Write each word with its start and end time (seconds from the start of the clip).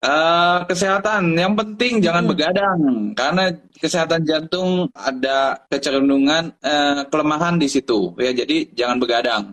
Uh, 0.00 0.64
kesehatan. 0.64 1.36
Yang 1.36 1.60
penting 1.60 2.00
jangan 2.00 2.24
hmm. 2.24 2.32
begadang. 2.32 2.80
Karena 3.12 3.52
kesehatan 3.76 4.24
jantung 4.24 4.88
ada 4.96 5.60
kecenderungan 5.68 6.56
uh, 6.64 7.04
kelemahan 7.12 7.60
di 7.60 7.68
situ. 7.68 8.16
Ya 8.16 8.32
jadi 8.32 8.64
jangan 8.72 8.96
begadang. 8.96 9.52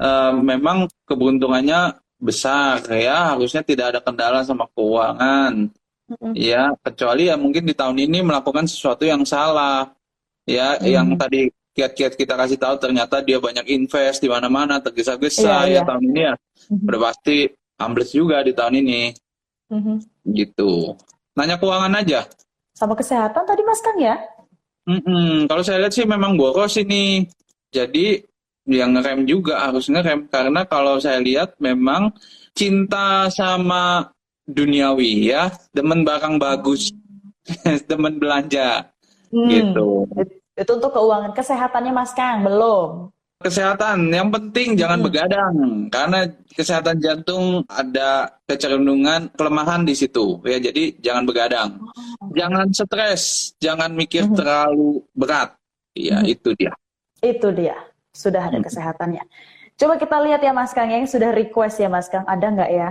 Uh, 0.00 0.32
memang 0.40 0.88
keberuntungannya 1.04 2.00
besar. 2.16 2.80
Ya 2.96 3.36
harusnya 3.36 3.60
tidak 3.60 3.92
ada 3.92 4.00
kendala 4.00 4.40
sama 4.40 4.64
keuangan. 4.72 5.68
Hmm. 6.08 6.32
Ya 6.32 6.72
kecuali 6.80 7.28
ya 7.28 7.36
mungkin 7.36 7.68
di 7.68 7.76
tahun 7.76 8.00
ini 8.00 8.24
melakukan 8.24 8.64
sesuatu 8.64 9.04
yang 9.04 9.20
salah. 9.28 9.92
Ya 10.48 10.80
hmm. 10.80 10.88
yang 10.88 11.08
tadi 11.20 11.52
kiat-kiat 11.72 12.20
kita 12.20 12.36
kasih 12.36 12.60
tahu 12.60 12.76
ternyata 12.76 13.24
dia 13.24 13.40
banyak 13.40 13.64
invest 13.72 14.20
di 14.20 14.28
mana-mana 14.28 14.76
tergesa-gesa 14.78 15.68
iya, 15.68 15.80
ya 15.80 15.80
iya. 15.80 15.82
tahun 15.88 16.02
ini 16.12 16.20
ya 16.20 16.34
mm-hmm. 16.36 16.88
udah 16.88 17.00
pasti 17.08 17.36
ambles 17.80 18.10
juga 18.12 18.36
di 18.44 18.52
tahun 18.52 18.74
ini 18.84 19.02
mm-hmm. 19.72 19.96
gitu 20.36 20.92
nanya 21.32 21.56
keuangan 21.56 21.96
aja 21.96 22.28
sama 22.76 22.92
kesehatan 22.92 23.42
tadi 23.48 23.62
mas 23.64 23.80
Kang 23.80 23.98
ya 24.00 24.16
Mm-mm. 24.84 25.48
kalau 25.48 25.62
saya 25.64 25.80
lihat 25.80 25.94
sih 25.96 26.04
memang 26.04 26.36
boros 26.36 26.76
ini 26.76 27.24
jadi 27.72 28.20
yang 28.68 28.94
ngerem 28.94 29.26
juga 29.26 29.64
harus 29.64 29.88
ngerem 29.88 30.28
karena 30.30 30.62
kalau 30.68 31.00
saya 31.00 31.18
lihat 31.18 31.56
memang 31.58 32.14
cinta 32.54 33.26
sama 33.32 34.12
duniawi 34.46 35.32
ya 35.32 35.50
demen 35.72 36.04
barang 36.04 36.36
bagus 36.36 36.92
demen 37.90 38.20
belanja 38.20 38.92
hmm. 39.32 39.48
gitu 39.50 40.06
itu 40.52 40.70
untuk 40.76 40.92
keuangan 40.92 41.32
kesehatannya 41.32 41.92
Mas 41.92 42.12
Kang 42.12 42.44
belum? 42.44 43.08
Kesehatan 43.42 44.06
yang 44.14 44.30
penting 44.30 44.78
jangan 44.78 45.02
hmm. 45.02 45.06
begadang 45.10 45.54
karena 45.90 46.30
kesehatan 46.54 47.02
jantung 47.02 47.66
ada 47.66 48.30
kecenderungan 48.46 49.34
kelemahan 49.34 49.82
di 49.82 49.98
situ 49.98 50.38
ya 50.46 50.62
jadi 50.62 50.94
jangan 51.02 51.24
begadang. 51.26 51.68
Oh. 52.22 52.30
Jangan 52.38 52.70
stres, 52.70 53.54
jangan 53.58 53.90
mikir 53.98 54.30
hmm. 54.30 54.38
terlalu 54.38 55.02
berat. 55.10 55.58
Ya 55.98 56.22
hmm. 56.22 56.30
itu 56.30 56.54
dia. 56.54 56.72
Itu 57.18 57.50
dia. 57.50 57.74
Sudah 58.14 58.46
ada 58.46 58.62
hmm. 58.62 58.66
kesehatannya. 58.70 59.24
Coba 59.74 59.98
kita 59.98 60.16
lihat 60.22 60.40
ya 60.44 60.54
Mas 60.54 60.70
Kang 60.70 60.92
yang 60.92 61.08
sudah 61.10 61.34
request 61.34 61.82
ya 61.82 61.90
Mas 61.90 62.06
Kang 62.06 62.22
ada 62.30 62.46
nggak 62.46 62.70
ya? 62.70 62.90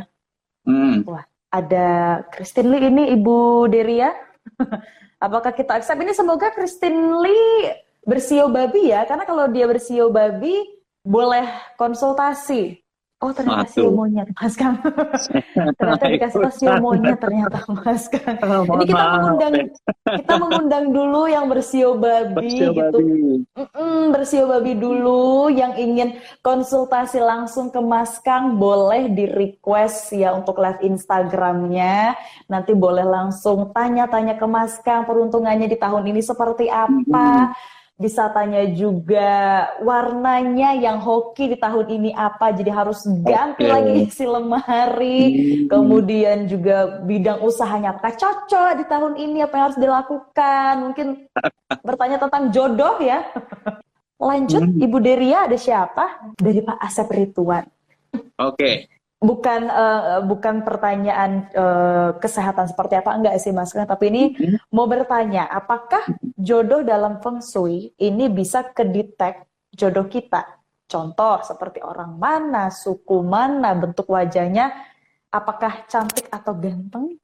Hmm. 0.67 1.07
Wah, 1.07 1.23
ada 1.47 1.87
Christine 2.35 2.75
Lee 2.75 2.91
ini 2.91 3.03
Ibu 3.15 3.71
Deria. 3.71 4.11
Apakah 5.21 5.53
kita 5.53 5.77
accept? 5.77 6.01
Ini 6.01 6.17
semoga 6.17 6.49
Christine 6.49 7.21
Lee 7.21 7.77
bersio 8.01 8.49
babi 8.49 8.89
ya, 8.89 9.05
karena 9.05 9.21
kalau 9.21 9.45
dia 9.53 9.69
bersio 9.69 10.09
babi 10.09 10.57
boleh 11.05 11.45
konsultasi 11.77 12.80
Oh 13.21 13.29
ternyata 13.29 13.69
Matu. 13.69 13.93
monyet 13.93 14.27
Mas 14.33 14.57
Kang. 14.57 14.81
ternyata 15.77 16.05
dikasih 16.09 16.39
tahu 16.41 16.53
sio 16.57 16.73
monyet 16.81 17.21
ternyata 17.21 17.61
Mas 17.69 18.09
Kang. 18.09 18.37
Oh, 18.51 18.65
Ini 18.81 18.89
kita 18.89 19.05
mengundang 19.13 19.53
kita 20.09 20.33
mengundang 20.41 20.85
dulu 20.89 21.21
yang 21.29 21.45
bersio 21.45 22.01
babi 22.01 22.33
bersio 22.33 22.69
gitu. 22.73 22.97
Babi. 22.97 23.13
Mm 23.53 23.67
-mm, 23.69 24.01
bersio 24.09 24.43
babi 24.49 24.73
dulu 24.73 25.53
yang 25.53 25.77
ingin 25.77 26.17
konsultasi 26.41 27.21
langsung 27.21 27.69
ke 27.69 27.77
Mas 27.77 28.17
Kang 28.25 28.57
boleh 28.57 29.13
di 29.13 29.29
request 29.29 30.17
ya 30.17 30.33
untuk 30.33 30.57
live 30.57 30.81
Instagramnya. 30.81 32.17
Nanti 32.49 32.73
boleh 32.73 33.05
langsung 33.05 33.69
tanya-tanya 33.69 34.41
ke 34.41 34.49
Mas 34.49 34.81
Kang 34.81 35.05
peruntungannya 35.05 35.69
di 35.69 35.77
tahun 35.77 36.09
ini 36.09 36.25
seperti 36.25 36.73
apa. 36.73 37.53
-hmm 37.53 37.79
bisa 38.01 38.33
tanya 38.33 38.65
juga 38.73 39.69
warnanya 39.85 40.73
yang 40.73 40.97
hoki 40.97 41.53
di 41.53 41.57
tahun 41.61 41.85
ini 41.85 42.09
apa 42.17 42.49
jadi 42.49 42.73
harus 42.73 43.05
ganti 43.21 43.63
okay. 43.63 43.69
lagi 43.69 43.91
isi 44.09 44.25
lemari 44.25 45.21
hmm. 45.29 45.69
kemudian 45.69 46.49
juga 46.49 47.05
bidang 47.05 47.45
usahanya 47.45 47.93
apakah 47.93 48.17
cocok 48.17 48.81
di 48.81 48.85
tahun 48.89 49.13
ini 49.21 49.45
apa 49.45 49.53
yang 49.53 49.65
harus 49.69 49.79
dilakukan 49.79 50.73
mungkin 50.81 51.07
bertanya 51.87 52.17
tentang 52.17 52.49
jodoh 52.49 52.97
ya 52.97 53.21
lanjut 54.17 54.65
hmm. 54.65 54.81
Ibu 54.81 54.97
Deria 54.97 55.45
ada 55.45 55.57
siapa 55.61 56.33
dari 56.41 56.65
Pak 56.65 56.81
Asep 56.81 57.07
Rituan 57.13 57.69
oke 58.41 58.57
okay 58.57 59.00
bukan 59.21 59.69
uh, 59.69 60.25
bukan 60.25 60.65
pertanyaan 60.65 61.45
uh, 61.53 62.17
kesehatan 62.17 62.65
seperti 62.65 62.97
apa 62.97 63.13
enggak 63.13 63.37
sih 63.37 63.53
Mas 63.53 63.69
tapi 63.69 64.09
ini 64.09 64.23
mm-hmm. 64.33 64.73
mau 64.73 64.89
bertanya 64.89 65.45
apakah 65.45 66.01
jodoh 66.33 66.81
dalam 66.81 67.21
feng 67.21 67.37
shui 67.37 67.93
ini 68.01 68.33
bisa 68.33 68.73
kedetek 68.73 69.45
jodoh 69.77 70.09
kita 70.09 70.57
contoh 70.89 71.37
seperti 71.45 71.85
orang 71.85 72.17
mana 72.17 72.73
suku 72.73 73.21
mana 73.21 73.77
bentuk 73.77 74.09
wajahnya 74.09 74.73
apakah 75.29 75.85
cantik 75.85 76.25
atau 76.27 76.57
ganteng 76.57 77.15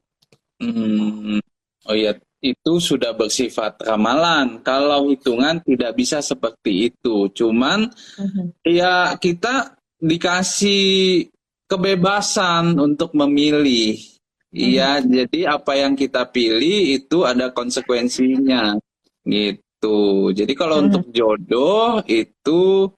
hmm. 0.62 1.41
oh 1.90 1.96
iya 1.97 2.14
itu 2.46 2.78
sudah 2.78 3.18
bersifat 3.18 3.81
ramalan 3.81 4.62
kalau 4.62 5.09
hitungan 5.09 5.58
tidak 5.66 5.97
bisa 5.97 6.22
seperti 6.22 6.94
itu 6.94 7.25
cuman 7.34 7.90
mm-hmm. 7.90 8.46
ya 8.69 9.18
kita 9.18 9.74
dikasih 9.97 11.25
kebebasan 11.67 12.79
untuk 12.79 13.13
memilih. 13.13 14.00
Iya, 14.47 15.03
hmm. 15.03 15.07
jadi 15.11 15.39
apa 15.59 15.75
yang 15.75 15.94
kita 15.94 16.23
pilih 16.31 16.95
itu 16.97 17.28
ada 17.28 17.51
konsekuensinya, 17.51 18.79
gitu. 19.28 20.31
Jadi 20.31 20.53
kalau 20.55 20.79
hmm. 20.79 20.85
untuk 20.88 21.05
jodoh 21.11 22.00
itu 22.07 22.89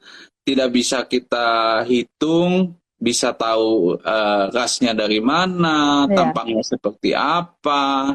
tidak 0.45 0.69
bisa 0.69 1.03
kita 1.09 1.81
hitung, 1.89 2.77
bisa 2.99 3.33
tahu 3.33 3.97
uh, 3.97 4.53
rasnya 4.53 4.93
dari 4.93 5.17
mana, 5.23 6.05
yeah. 6.05 6.13
tampangnya 6.13 6.61
seperti 6.61 7.17
apa, 7.17 8.13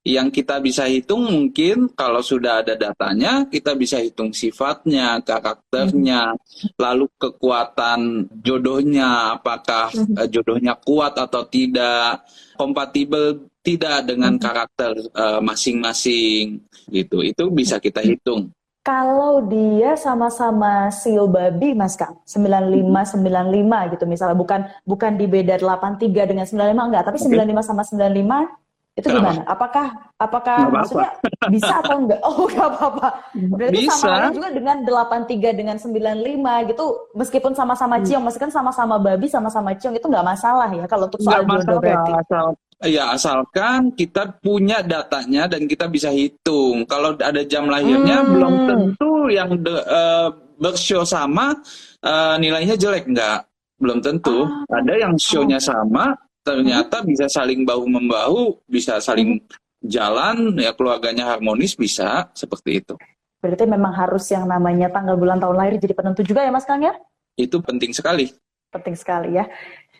yang 0.00 0.32
kita 0.32 0.56
bisa 0.64 0.88
hitung 0.88 1.28
mungkin 1.28 1.92
kalau 1.92 2.24
sudah 2.24 2.64
ada 2.64 2.72
datanya 2.72 3.44
kita 3.44 3.76
bisa 3.76 4.00
hitung 4.00 4.32
sifatnya, 4.32 5.20
karakternya, 5.20 6.32
hmm. 6.32 6.80
lalu 6.80 7.04
kekuatan 7.20 8.24
jodohnya, 8.40 9.36
apakah 9.36 9.92
hmm. 9.92 10.24
jodohnya 10.32 10.72
kuat 10.80 11.20
atau 11.20 11.44
tidak, 11.44 12.24
kompatibel 12.56 13.44
tidak 13.60 14.08
dengan 14.08 14.40
hmm. 14.40 14.42
karakter 14.42 14.92
eh, 14.96 15.40
masing-masing 15.44 16.64
uh, 16.64 16.88
gitu. 16.88 17.20
Itu 17.20 17.52
bisa 17.52 17.76
kita 17.76 18.00
hitung. 18.00 18.48
Kalau 18.80 19.44
dia 19.44 19.92
sama-sama 19.92 20.88
sio 20.88 21.28
babi 21.28 21.76
Mas 21.76 22.00
Kang, 22.00 22.16
95 22.24 23.20
95 23.20 23.92
gitu 23.92 24.04
misalnya 24.08 24.32
bukan 24.32 24.64
bukan 24.88 25.20
di 25.20 25.28
beda 25.28 25.60
83 25.60 26.08
dengan 26.32 26.48
95 26.48 26.88
enggak, 26.88 27.04
tapi 27.04 27.20
95 27.20 27.60
sama 27.60 27.84
95 27.84 28.59
itu 29.00 29.08
Kenapa? 29.08 29.32
gimana? 29.32 29.42
Apakah 29.48 29.86
apakah 30.20 30.56
gak 30.60 30.72
maksudnya 30.76 31.10
apa 31.10 31.26
-apa. 31.26 31.46
bisa 31.48 31.74
atau 31.80 31.96
enggak? 31.96 32.20
Oh, 32.28 32.46
enggak 32.46 32.68
apa-apa. 32.76 33.08
Berarti 33.56 33.80
bisa. 33.88 33.96
sama 33.96 34.28
juga 34.36 34.48
dengan 34.52 34.76
83 34.84 35.58
dengan 35.58 35.76
95 35.80 36.70
gitu 36.70 36.84
meskipun 37.16 37.52
sama-sama 37.56 37.96
hmm. 37.98 38.04
ciong, 38.06 38.24
meskipun 38.28 38.52
sama-sama 38.52 38.94
babi 39.00 39.26
sama-sama 39.26 39.70
ciong 39.72 39.96
itu 39.96 40.06
enggak 40.06 40.26
masalah 40.28 40.68
ya 40.70 40.84
kalau 40.84 41.08
untuk 41.08 41.20
soal 41.24 41.42
jodoh 41.42 41.78
berarti. 41.80 42.12
Asal, 42.20 42.46
ya 42.84 43.04
asalkan 43.16 43.80
kita 43.96 44.22
punya 44.44 44.84
datanya 44.84 45.48
dan 45.48 45.64
kita 45.64 45.88
bisa 45.88 46.12
hitung. 46.12 46.84
Kalau 46.84 47.16
ada 47.16 47.42
jam 47.48 47.66
lahirnya 47.66 48.20
hmm. 48.20 48.30
belum 48.36 48.54
tentu 48.68 49.12
yang 49.32 49.50
de, 49.58 49.74
uh, 49.88 50.28
bershow 50.60 51.02
sama 51.08 51.56
uh, 52.04 52.36
nilainya 52.36 52.76
jelek 52.76 53.08
enggak. 53.08 53.48
Belum 53.80 54.04
tentu. 54.04 54.44
Ah. 54.44 54.84
Ada 54.84 55.08
yang 55.08 55.16
show-nya 55.16 55.56
sama 55.56 56.12
ternyata 56.50 57.06
bisa 57.06 57.30
saling 57.30 57.62
bahu 57.62 57.86
membahu, 57.86 58.58
bisa 58.66 58.98
saling 58.98 59.38
jalan, 59.80 60.58
ya 60.58 60.74
keluarganya 60.74 61.30
harmonis 61.36 61.78
bisa 61.78 62.28
seperti 62.34 62.84
itu. 62.84 62.94
Berarti 63.40 63.64
memang 63.64 63.96
harus 63.96 64.28
yang 64.28 64.44
namanya 64.44 64.92
tanggal 64.92 65.16
bulan 65.16 65.40
tahun 65.40 65.56
lahir 65.56 65.80
jadi 65.80 65.96
penentu 65.96 66.20
juga 66.20 66.44
ya 66.44 66.52
Mas 66.52 66.68
Kang 66.68 66.84
ya? 66.84 66.92
Itu 67.40 67.64
penting 67.64 67.96
sekali. 67.96 68.28
Penting 68.68 68.92
sekali 68.98 69.40
ya. 69.40 69.48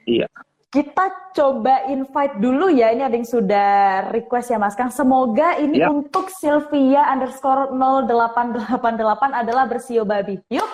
Iya. 0.04 0.28
Kita 0.70 1.34
coba 1.34 1.90
invite 1.90 2.38
dulu 2.38 2.70
ya, 2.70 2.94
ini 2.94 3.02
ada 3.02 3.16
yang 3.16 3.26
sudah 3.26 3.70
request 4.14 4.54
ya 4.54 4.58
Mas 4.60 4.76
Kang. 4.76 4.92
Semoga 4.92 5.56
ini 5.58 5.82
ya. 5.82 5.90
untuk 5.90 6.30
Sylvia 6.30 7.10
underscore 7.10 7.72
0888 7.74 9.40
adalah 9.40 9.64
bersio 9.66 10.06
babi. 10.06 10.38
Yuk, 10.52 10.68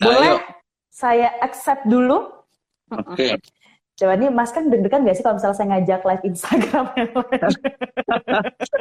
boleh 0.00 0.38
Ayo. 0.38 0.40
saya 0.88 1.28
accept 1.44 1.84
dulu. 1.84 2.24
Oke. 2.94 3.36
Okay. 3.36 3.63
Coba 3.94 4.18
nih 4.18 4.26
Mas 4.26 4.50
kan 4.50 4.66
deg-degan 4.66 5.06
gak 5.06 5.14
sih 5.14 5.22
kalau 5.22 5.38
misalnya 5.38 5.54
saya 5.54 5.68
ngajak 5.70 6.02
live 6.02 6.24
Instagram 6.26 6.84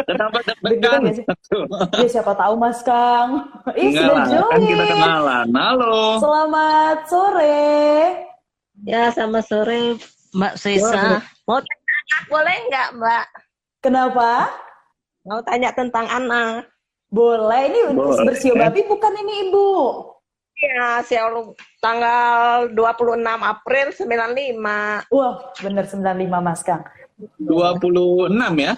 Kenapa 0.03 0.37
deg-degan? 0.47 0.99
gak 1.05 1.15
sih? 1.15 1.25
Ya 1.95 2.07
siapa 2.09 2.33
tahu 2.33 2.57
Mas 2.57 2.81
Kang. 2.81 3.45
Ih 3.73 3.93
sudah 3.93 4.25
join. 4.25 4.49
Kan 4.49 4.61
kita 4.65 4.83
kenalan. 4.89 5.47
Halo. 5.53 6.17
Selamat 6.17 6.97
sore. 7.05 7.69
Ya 8.81 9.13
sama 9.13 9.39
sore 9.39 10.01
Mbak 10.33 10.53
Sisa. 10.57 11.21
Mau 11.45 11.61
tanya 11.61 12.17
boleh 12.25 12.57
nggak 12.67 12.87
Mbak? 12.97 13.25
Kenapa? 13.79 14.49
Mau 15.23 15.39
tanya 15.45 15.69
tentang 15.71 16.09
anak. 16.09 16.65
Boleh. 17.07 17.69
Ini 17.69 17.93
Boleh. 17.93 18.25
bersio 18.25 18.57
babi 18.57 18.81
bukan 18.83 19.13
ini 19.15 19.45
Ibu? 19.45 19.69
Iya, 20.63 21.03
Seoul 21.03 21.51
tanggal 21.83 22.71
26 22.71 23.19
April 23.43 23.87
95. 23.91 25.11
Wah, 25.11 25.33
bener 25.59 25.83
95 25.83 26.39
Mas 26.39 26.61
Kang. 26.63 26.83
26 27.35 28.31
ya? 28.55 28.73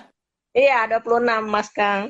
Iya, 0.58 0.80
26 0.98 1.46
Mas 1.46 1.70
Kang. 1.70 2.10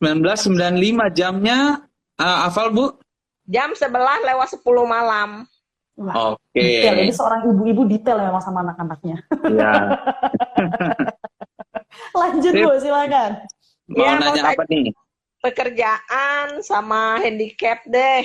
1995 0.00 1.12
jamnya 1.12 1.84
uh, 2.16 2.48
hafal 2.48 2.72
Bu? 2.72 2.96
Jam 3.44 3.76
11 3.76 3.92
lewat 4.24 4.48
10 4.56 4.64
malam. 4.88 5.44
Oke. 6.00 6.40
Okay. 6.56 6.80
Detail. 6.80 6.96
Ini 7.04 7.12
seorang 7.12 7.40
ibu-ibu 7.44 7.82
detail 7.84 8.24
memang 8.24 8.40
sama 8.40 8.64
anak-anaknya. 8.64 9.20
Iya. 9.44 9.72
Lanjut 12.24 12.52
Bu, 12.56 12.72
silakan. 12.80 13.30
Mau 13.92 14.06
ya, 14.08 14.16
nanya 14.16 14.42
mau 14.48 14.52
apa 14.56 14.64
nih? 14.72 14.96
Pekerjaan 15.44 16.64
sama 16.64 17.20
handicap 17.20 17.84
deh 17.84 18.24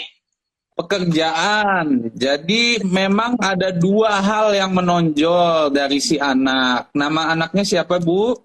pekerjaan. 0.75 2.11
Jadi 2.13 2.83
memang 2.83 3.39
ada 3.39 3.71
dua 3.71 4.19
hal 4.19 4.53
yang 4.53 4.75
menonjol 4.75 5.71
dari 5.71 6.03
si 6.03 6.19
anak. 6.19 6.91
Nama 6.91 7.33
anaknya 7.33 7.63
siapa, 7.63 7.97
Bu? 8.03 8.35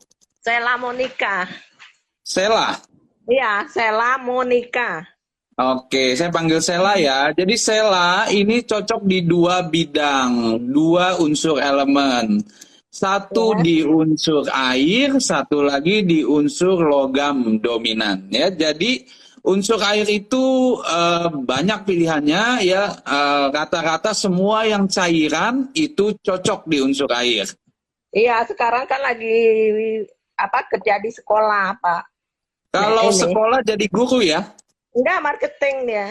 Sela 0.40 0.78
Monica. 0.80 1.44
Sela? 2.22 2.78
Iya, 3.28 3.66
Sela 3.68 4.16
Monica. 4.22 5.04
Oke, 5.60 6.16
saya 6.16 6.32
panggil 6.32 6.62
Sela 6.64 6.96
ya. 6.96 7.36
Jadi 7.36 7.52
Sela 7.60 8.24
ini 8.32 8.64
cocok 8.64 9.04
di 9.04 9.20
dua 9.28 9.60
bidang, 9.68 10.56
dua 10.72 11.20
unsur 11.20 11.60
elemen. 11.60 12.40
Satu 12.90 13.54
ya. 13.54 13.62
di 13.62 13.76
unsur 13.84 14.48
air, 14.50 15.20
satu 15.20 15.62
lagi 15.62 16.02
di 16.02 16.24
unsur 16.24 16.80
logam 16.80 17.60
dominan 17.60 18.32
ya. 18.32 18.48
Jadi 18.48 19.04
Unsur 19.40 19.80
air 19.80 20.04
itu 20.12 20.76
uh, 20.84 21.32
banyak 21.32 21.88
pilihannya 21.88 22.60
ya 22.60 22.92
rata 23.48 23.80
rata-rata 23.80 24.12
semua 24.12 24.68
yang 24.68 24.84
cairan 24.84 25.72
itu 25.72 26.12
cocok 26.20 26.68
di 26.68 26.76
unsur 26.84 27.08
air. 27.16 27.48
Iya, 28.10 28.42
sekarang 28.44 28.84
kan 28.90 29.00
lagi 29.00 29.38
apa 30.34 30.66
kerja 30.66 30.98
di 31.00 31.08
sekolah, 31.14 31.78
Pak. 31.78 32.02
Kalau 32.74 33.08
nah, 33.08 33.14
sekolah 33.14 33.60
jadi 33.64 33.86
guru 33.86 34.20
ya? 34.22 34.44
Enggak, 34.94 35.18
marketing 35.22 35.76
dia. 35.86 36.06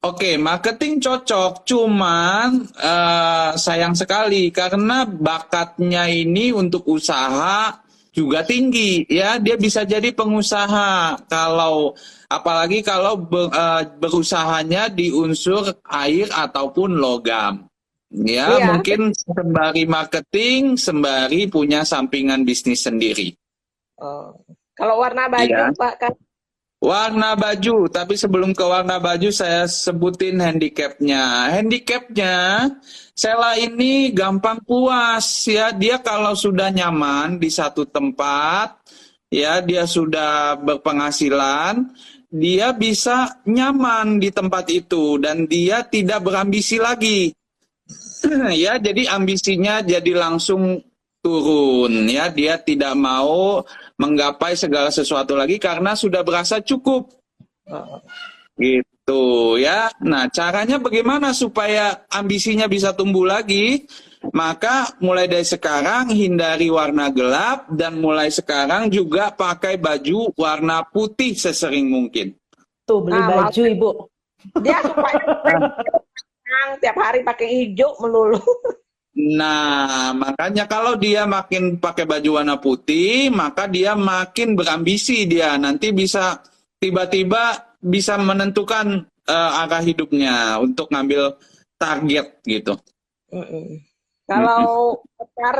Oke, 0.00 0.40
marketing 0.40 0.96
cocok, 0.96 1.68
cuman 1.68 2.72
uh, 2.72 3.52
sayang 3.52 3.92
sekali 3.92 4.48
karena 4.48 5.04
bakatnya 5.04 6.08
ini 6.08 6.56
untuk 6.56 6.88
usaha 6.88 7.84
juga 8.20 8.44
tinggi 8.44 9.08
ya 9.08 9.40
dia 9.40 9.56
bisa 9.56 9.88
jadi 9.88 10.12
pengusaha 10.12 11.16
kalau 11.24 11.96
apalagi 12.28 12.84
kalau 12.84 13.16
ber, 13.16 13.48
uh, 13.48 13.82
berusahanya 13.96 14.92
di 14.92 15.08
unsur 15.08 15.72
air 15.88 16.28
ataupun 16.28 17.00
logam 17.00 17.64
ya 18.12 18.60
iya. 18.60 18.66
mungkin 18.68 19.16
sembari 19.16 19.88
marketing 19.88 20.76
sembari 20.76 21.48
punya 21.48 21.80
sampingan 21.88 22.44
bisnis 22.44 22.84
sendiri 22.84 23.32
oh. 24.04 24.36
kalau 24.76 25.00
warna 25.00 25.32
baju 25.32 25.48
ya. 25.48 25.72
pak 25.72 25.94
kan 25.96 26.12
Warna 26.80 27.36
baju, 27.36 27.92
tapi 27.92 28.16
sebelum 28.16 28.56
ke 28.56 28.64
warna 28.64 28.96
baju 28.96 29.28
saya 29.28 29.68
sebutin 29.68 30.40
handicapnya. 30.40 31.52
Handicapnya, 31.52 32.72
Sela 33.12 33.52
ini 33.60 34.16
gampang 34.16 34.64
puas 34.64 35.44
ya. 35.44 35.76
Dia 35.76 36.00
kalau 36.00 36.32
sudah 36.32 36.72
nyaman 36.72 37.36
di 37.36 37.52
satu 37.52 37.84
tempat, 37.84 38.80
ya 39.28 39.60
dia 39.60 39.84
sudah 39.84 40.56
berpenghasilan, 40.56 41.84
dia 42.32 42.72
bisa 42.72 43.44
nyaman 43.44 44.16
di 44.16 44.32
tempat 44.32 44.72
itu 44.72 45.20
dan 45.20 45.44
dia 45.44 45.84
tidak 45.84 46.24
berambisi 46.24 46.80
lagi. 46.80 47.28
ya, 48.56 48.80
jadi 48.80 49.20
ambisinya 49.20 49.84
jadi 49.84 50.16
langsung 50.16 50.80
turun 51.20 52.08
ya. 52.08 52.32
Dia 52.32 52.56
tidak 52.56 52.96
mau 52.96 53.60
menggapai 54.00 54.56
segala 54.56 54.88
sesuatu 54.88 55.36
lagi 55.36 55.60
karena 55.60 55.92
sudah 55.92 56.24
berasa 56.24 56.64
cukup. 56.64 57.12
Gitu 58.56 59.60
ya. 59.60 59.92
Nah, 60.00 60.32
caranya 60.32 60.80
bagaimana 60.80 61.36
supaya 61.36 62.08
ambisinya 62.08 62.64
bisa 62.64 62.96
tumbuh 62.96 63.28
lagi? 63.28 63.84
Maka 64.32 65.00
mulai 65.00 65.24
dari 65.28 65.48
sekarang 65.48 66.12
hindari 66.12 66.68
warna 66.68 67.08
gelap 67.08 67.72
dan 67.72 67.96
mulai 68.00 68.28
sekarang 68.28 68.92
juga 68.92 69.32
pakai 69.32 69.80
baju 69.80 70.32
warna 70.36 70.84
putih 70.84 71.32
sesering 71.32 71.88
mungkin. 71.88 72.36
Tuh 72.84 73.00
beli 73.00 73.16
nah, 73.16 73.48
baju 73.48 73.62
Ibu. 73.64 73.90
Dia 74.60 74.76
supaya 74.84 75.24
tiap 76.84 76.96
hari 77.00 77.24
pakai 77.24 77.48
hijau 77.48 77.96
melulu. 78.00 78.40
Nah, 79.10 80.14
makanya 80.14 80.70
kalau 80.70 80.94
dia 80.94 81.26
makin 81.26 81.82
pakai 81.82 82.06
baju 82.06 82.38
warna 82.38 82.62
putih, 82.62 83.26
maka 83.34 83.66
dia 83.66 83.98
makin 83.98 84.54
berambisi 84.54 85.26
dia. 85.26 85.58
Nanti 85.58 85.90
bisa 85.90 86.38
tiba-tiba 86.78 87.74
bisa 87.82 88.14
menentukan 88.20 89.02
uh, 89.26 89.60
arah 89.66 89.82
hidupnya 89.82 90.62
untuk 90.62 90.94
ngambil 90.94 91.34
target 91.74 92.38
gitu. 92.46 92.78
Mm 93.34 93.46
-mm. 93.46 93.66
Kalau 94.30 95.02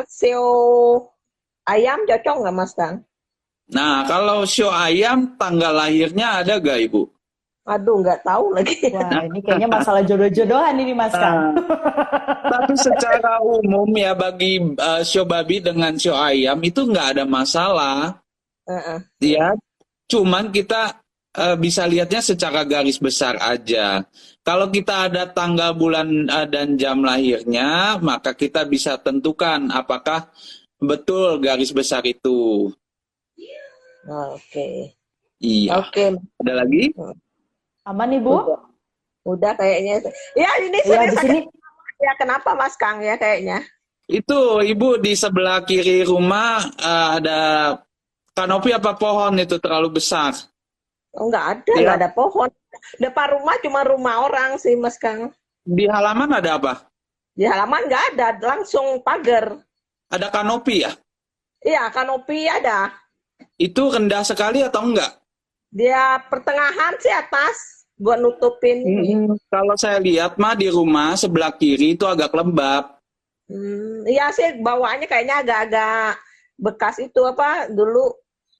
sio 0.06 0.46
ayam 1.66 2.06
cocok 2.06 2.36
nggak 2.38 2.54
Mas 2.54 2.72
Kang? 2.78 3.02
Nah, 3.70 4.06
kalau 4.06 4.46
sio 4.46 4.70
ayam 4.70 5.34
tanggal 5.38 5.74
lahirnya 5.74 6.42
ada 6.42 6.58
gak 6.58 6.90
Ibu? 6.90 7.02
Aduh, 7.70 8.02
nggak 8.02 8.26
tahu 8.26 8.50
lagi. 8.50 8.90
Wah, 8.90 9.22
ini 9.30 9.38
kayaknya 9.46 9.70
masalah 9.70 10.02
jodoh-jodohan 10.02 10.74
ini, 10.82 10.90
Mas 10.90 11.14
Kang. 11.14 11.54
Nah, 11.54 12.50
tapi 12.50 12.74
secara 12.74 13.38
umum 13.38 13.86
ya 13.94 14.10
bagi 14.10 14.58
uh, 14.74 15.06
show 15.06 15.22
babi 15.22 15.62
dengan 15.62 15.94
show 15.94 16.18
ayam 16.18 16.58
itu 16.66 16.82
nggak 16.82 17.14
ada 17.14 17.24
masalah. 17.24 18.18
Uh-uh. 18.66 18.98
Ya, 19.22 19.54
cuman 20.10 20.50
kita 20.50 20.98
uh, 21.38 21.54
bisa 21.54 21.86
lihatnya 21.86 22.18
secara 22.18 22.66
garis 22.66 22.98
besar 22.98 23.38
aja. 23.38 24.02
Kalau 24.42 24.66
kita 24.66 25.06
ada 25.06 25.30
tanggal 25.30 25.70
bulan 25.78 26.26
uh, 26.26 26.50
dan 26.50 26.74
jam 26.74 27.06
lahirnya, 27.06 28.02
maka 28.02 28.34
kita 28.34 28.66
bisa 28.66 28.98
tentukan 28.98 29.70
apakah 29.70 30.26
betul 30.82 31.38
garis 31.38 31.70
besar 31.70 32.02
itu. 32.02 32.66
Oke. 34.10 34.42
Okay. 34.42 34.76
Iya. 35.38 35.70
Oke. 35.78 35.92
Okay. 35.92 36.08
Ada 36.42 36.52
lagi? 36.66 36.82
Aman 37.88 38.12
nih 38.12 38.20
Bu? 38.20 38.36
Udah, 38.36 38.60
Udah 39.24 39.52
kayaknya. 39.56 40.00
Ya 40.36 40.50
ini 40.60 40.80
ya, 40.84 41.04
di 41.08 41.16
sini. 41.20 41.40
Ya 42.00 42.12
kenapa 42.16 42.56
Mas 42.56 42.76
Kang 42.80 43.04
ya 43.04 43.20
kayaknya? 43.20 43.60
Itu 44.08 44.64
Ibu 44.64 44.98
di 44.98 45.12
sebelah 45.12 45.62
kiri 45.62 46.02
rumah 46.02 46.64
uh, 46.80 47.08
ada 47.20 47.40
kanopi 48.32 48.72
apa 48.72 48.96
pohon 48.96 49.36
itu 49.36 49.60
terlalu 49.60 50.00
besar? 50.00 50.32
Oh, 51.12 51.28
enggak 51.28 51.44
ada, 51.60 51.72
ya. 51.76 51.80
enggak 51.84 51.98
ada 52.00 52.10
pohon. 52.10 52.50
Depan 52.96 53.26
rumah 53.36 53.54
cuma 53.60 53.80
rumah 53.84 54.14
orang 54.24 54.56
sih 54.56 54.74
Mas 54.80 54.96
Kang. 54.96 55.28
Di 55.62 55.84
halaman 55.84 56.40
ada 56.40 56.56
apa? 56.56 56.72
Di 57.36 57.44
halaman 57.44 57.86
enggak 57.86 58.04
ada, 58.14 58.28
langsung 58.40 59.04
pagar. 59.04 59.60
Ada 60.08 60.32
kanopi 60.32 60.88
ya? 60.88 60.90
Iya, 61.60 61.92
kanopi 61.92 62.48
ada. 62.48 62.90
Itu 63.60 63.92
rendah 63.92 64.24
sekali 64.24 64.64
atau 64.64 64.88
enggak? 64.88 65.19
Dia 65.70 66.18
pertengahan 66.26 66.98
sih 66.98 67.14
atas 67.14 67.86
buat 67.94 68.18
nutupin. 68.18 68.82
Hmm, 68.82 69.38
kalau 69.46 69.74
saya 69.78 70.02
lihat 70.02 70.34
mah 70.40 70.58
di 70.58 70.66
rumah 70.66 71.14
sebelah 71.14 71.54
kiri 71.54 71.94
itu 71.94 72.04
agak 72.08 72.34
lembab. 72.34 72.98
Hmm, 73.46 74.06
iya 74.06 74.30
sih 74.34 74.58
bawaannya 74.62 75.06
kayaknya 75.10 75.42
agak-agak 75.42 76.18
bekas 76.60 76.96
itu 77.02 77.20
apa 77.26 77.70
dulu 77.70 78.14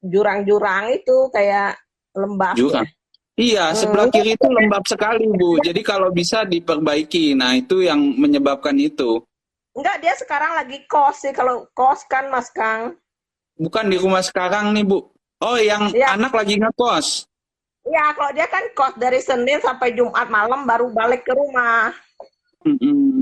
jurang-jurang 0.04 0.94
itu 0.94 1.28
kayak 1.34 1.76
lembab. 2.14 2.54
Jurang. 2.56 2.86
Ya. 2.86 2.98
Iya, 3.40 3.64
hmm. 3.72 3.76
sebelah 3.80 4.08
kiri 4.12 4.36
itu 4.36 4.46
lembab 4.52 4.84
sekali, 4.84 5.24
Bu. 5.24 5.56
Jadi 5.64 5.80
kalau 5.80 6.12
bisa 6.12 6.44
diperbaiki. 6.44 7.32
Nah, 7.32 7.56
itu 7.56 7.80
yang 7.80 7.96
menyebabkan 7.96 8.76
itu. 8.76 9.24
Enggak, 9.72 9.96
dia 10.04 10.12
sekarang 10.20 10.60
lagi 10.60 10.84
kos 10.84 11.24
sih. 11.24 11.32
Kalau 11.32 11.64
kos 11.72 12.04
kan, 12.04 12.28
Mas 12.28 12.52
Kang. 12.52 13.00
Bukan 13.56 13.88
di 13.88 13.96
rumah 13.96 14.20
sekarang 14.20 14.76
nih, 14.76 14.84
Bu. 14.84 15.08
Oh, 15.40 15.56
yang 15.56 15.88
ya. 15.96 16.14
anak 16.14 16.36
lagi 16.36 16.60
ngekos. 16.60 17.24
Iya, 17.88 18.12
kalau 18.12 18.30
dia 18.36 18.46
kan 18.46 18.64
kos 18.76 18.92
dari 19.00 19.20
Senin 19.24 19.58
sampai 19.64 19.96
Jumat 19.96 20.28
malam 20.28 20.68
baru 20.68 20.92
balik 20.92 21.24
ke 21.24 21.32
rumah. 21.32 21.96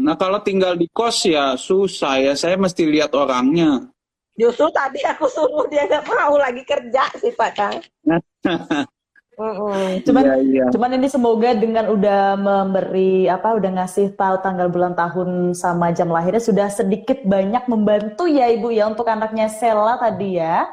Nah, 0.02 0.18
kalau 0.18 0.42
tinggal 0.42 0.74
di 0.74 0.90
kos 0.90 1.30
ya 1.30 1.54
susah 1.54 2.18
ya. 2.18 2.32
Saya 2.34 2.58
mesti 2.58 2.82
lihat 2.90 3.14
orangnya. 3.14 3.86
Justru 4.34 4.66
tadi 4.74 5.02
aku 5.06 5.30
suruh 5.30 5.66
dia 5.70 5.86
nggak 5.86 6.06
mau 6.10 6.34
lagi 6.38 6.62
kerja 6.66 7.06
sih 7.18 7.30
Pak 7.34 7.50
Kang. 7.54 7.78
Mm-mm. 9.38 10.02
Cuman, 10.02 10.24
iya, 10.26 10.36
iya. 10.42 10.64
cuman 10.74 10.98
ini 10.98 11.06
semoga 11.06 11.54
dengan 11.54 11.86
udah 11.94 12.34
memberi 12.34 13.30
apa, 13.30 13.54
udah 13.54 13.70
ngasih 13.78 14.18
tahu 14.18 14.42
tanggal 14.42 14.66
bulan 14.66 14.98
tahun 14.98 15.54
sama 15.54 15.94
jam 15.94 16.10
lahirnya 16.10 16.42
sudah 16.42 16.66
sedikit 16.66 17.22
banyak 17.22 17.70
membantu 17.70 18.26
ya 18.26 18.50
ibu 18.50 18.74
ya 18.74 18.90
untuk 18.90 19.06
anaknya 19.06 19.46
Sela 19.46 19.94
tadi 19.94 20.42
ya. 20.42 20.66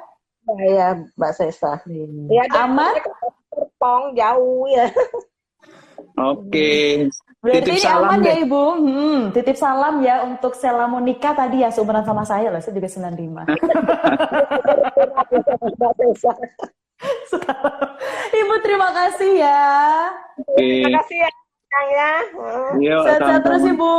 Ya, 0.46 0.94
Mbak 1.18 1.32
Sesa. 1.34 1.82
Ya, 2.30 2.46
aman? 2.62 2.94
Terpong 3.50 4.14
jauh 4.14 4.70
ya. 4.70 4.94
Oke. 6.16 7.10
Berarti 7.46 7.62
titip 7.62 7.78
ini 7.78 7.86
salam 7.86 8.10
aman 8.10 8.20
ya, 8.22 8.26
deh. 8.26 8.34
ya 8.34 8.38
Ibu. 8.46 8.64
Hmm, 8.82 9.30
titip 9.30 9.58
salam 9.58 10.02
ya 10.02 10.26
untuk 10.26 10.58
Sela 10.58 10.90
Monika 10.90 11.38
tadi 11.38 11.62
ya 11.62 11.70
seumuran 11.70 12.02
sama 12.02 12.26
saya 12.26 12.50
loh, 12.50 12.58
saya 12.58 12.74
juga 12.74 12.90
95. 12.90 13.46
Ibu 18.42 18.54
terima 18.66 18.90
kasih 18.90 19.46
ya. 19.46 20.10
Terima 20.58 20.98
kasih 21.04 21.18
ya, 21.22 21.30
ya. 21.94 22.26
Sehat-sehat 23.06 23.46
terus 23.46 23.62
Ibu. 23.62 23.94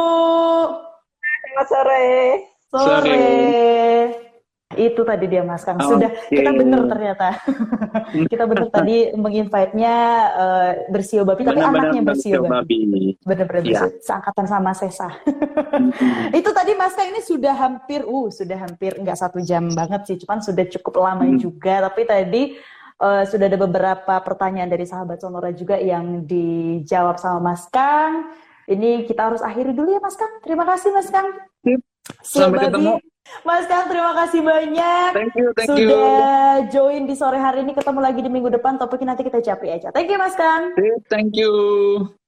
Selamat 1.22 1.66
sore. 1.70 2.42
Sore. 2.66 2.98
sore. 2.98 4.15
Itu 4.76 5.02
tadi 5.02 5.24
dia 5.26 5.42
Mas 5.42 5.64
Kang. 5.64 5.80
Sudah 5.80 6.12
okay. 6.12 6.40
kita 6.40 6.50
benar 6.52 6.80
ternyata. 6.86 7.28
kita 8.32 8.44
benar 8.44 8.68
tadi 8.70 9.10
menginvite-nya 9.16 9.96
uh, 10.36 10.70
bersio 10.92 11.24
babi 11.24 11.42
tapi 11.42 11.60
anaknya 11.64 12.02
bersio 12.04 12.44
babi. 12.44 13.16
Benar-benar 13.24 13.64
ya. 13.64 13.88
seangkatan 14.04 14.46
sama 14.46 14.70
Sesa. 14.76 15.08
Itu 16.38 16.52
tadi 16.52 16.72
Mas 16.76 16.94
Kang 16.94 17.10
ini 17.10 17.24
sudah 17.24 17.54
hampir 17.56 18.04
uh 18.04 18.28
sudah 18.28 18.58
hampir 18.60 19.00
enggak 19.00 19.18
satu 19.18 19.40
jam 19.40 19.66
banget 19.72 20.04
sih, 20.06 20.16
cuman 20.22 20.44
sudah 20.44 20.64
cukup 20.68 21.00
lama 21.02 21.24
hmm. 21.24 21.40
juga 21.40 21.88
tapi 21.88 22.02
tadi 22.04 22.42
uh, 23.00 23.24
sudah 23.24 23.46
ada 23.48 23.58
beberapa 23.60 24.14
pertanyaan 24.24 24.70
dari 24.70 24.84
sahabat 24.84 25.20
Sonora 25.20 25.52
juga 25.52 25.80
yang 25.80 26.24
dijawab 26.24 27.16
sama 27.20 27.52
Mas 27.52 27.64
Kang. 27.68 28.32
Ini 28.66 29.06
kita 29.06 29.30
harus 29.30 29.40
akhiri 29.40 29.70
dulu 29.70 29.94
ya 29.94 30.00
Mas 30.02 30.18
Kang. 30.18 30.42
Terima 30.42 30.66
kasih 30.66 30.90
Mas 30.90 31.08
Kang. 31.08 31.28
Sampai 32.22 32.66
ketemu. 32.66 32.98
Mas 33.42 33.66
Kang, 33.70 33.86
terima 33.86 34.12
kasih 34.14 34.40
banyak. 34.42 35.10
Thank 35.14 35.34
you, 35.38 35.48
thank 35.54 35.68
Sudah 35.70 35.82
you. 35.82 35.90
Sudah 35.90 36.50
join 36.72 37.02
di 37.06 37.14
sore 37.14 37.38
hari 37.38 37.62
ini. 37.62 37.72
Ketemu 37.74 38.00
lagi 38.02 38.20
di 38.22 38.30
minggu 38.30 38.50
depan. 38.50 38.78
Topiknya 38.78 39.14
nanti 39.14 39.22
kita 39.26 39.38
capek 39.42 39.70
aja. 39.82 39.88
Thank 39.94 40.10
you, 40.10 40.18
Mas 40.18 40.34
Kang. 40.34 40.74
Thank 41.06 41.38
you. 41.38 41.52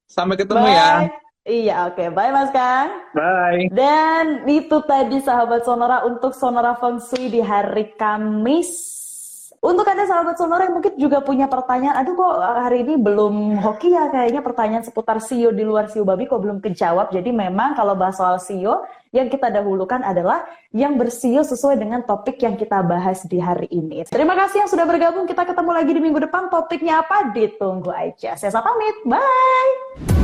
Sampai 0.09 0.39
ketemu 0.39 0.67
ya. 0.67 0.73
Bye. 0.73 0.79
ya. 0.79 1.27
Iya, 1.49 1.77
oke. 1.89 1.97
Okay. 1.97 2.09
Bye, 2.13 2.33
Mas 2.35 2.51
Kang. 2.53 2.89
Bye. 3.17 3.73
Dan 3.73 4.45
itu 4.45 4.79
tadi 4.85 5.17
sahabat 5.25 5.65
Sonora 5.65 6.05
untuk 6.05 6.37
Sonora 6.37 6.77
Feng 6.77 7.01
Shui 7.01 7.33
di 7.33 7.41
hari 7.41 7.97
Kamis 7.97 8.99
untuk 9.59 9.87
Anda 9.91 10.07
sahabat 10.07 10.39
Sonora 10.39 10.71
yang 10.71 10.79
mungkin 10.79 10.95
juga 10.95 11.19
punya 11.19 11.51
pertanyaan, 11.51 11.99
aduh 11.99 12.15
kok 12.15 12.35
hari 12.39 12.87
ini 12.87 12.95
belum 12.95 13.59
hoki 13.59 13.91
ya 13.91 14.07
kayaknya 14.07 14.43
pertanyaan 14.43 14.85
seputar 14.87 15.19
SEO 15.19 15.51
di 15.51 15.67
luar 15.67 15.91
SEO 15.91 16.07
babi 16.07 16.31
kok 16.31 16.39
belum 16.39 16.63
kejawab. 16.63 17.11
Jadi 17.11 17.35
memang 17.35 17.75
kalau 17.75 17.99
bahas 17.99 18.15
soal 18.15 18.39
SEO, 18.39 18.87
yang 19.11 19.33
kita 19.33 19.49
dahulukan 19.49 20.05
adalah 20.05 20.45
yang 20.71 21.01
bersio 21.01 21.41
sesuai 21.41 21.81
dengan 21.81 22.05
topik 22.05 22.37
yang 22.45 22.55
kita 22.61 22.85
bahas 22.85 23.25
di 23.25 23.41
hari 23.41 23.67
ini. 23.73 24.05
Terima 24.07 24.37
kasih 24.37 24.67
yang 24.67 24.71
sudah 24.71 24.85
bergabung. 24.85 25.25
Kita 25.25 25.49
ketemu 25.49 25.71
lagi 25.73 25.91
di 25.97 26.01
minggu 26.01 26.21
depan. 26.29 26.53
Topiknya 26.53 27.01
apa? 27.01 27.33
Ditunggu 27.33 27.89
aja. 27.89 28.37
Saya 28.37 28.61
pamit. 28.61 28.97
Bye. 29.09 30.18